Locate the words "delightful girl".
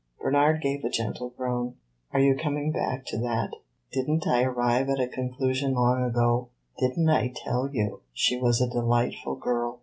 8.67-9.79